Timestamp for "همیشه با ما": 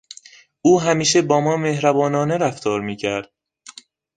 0.81-1.57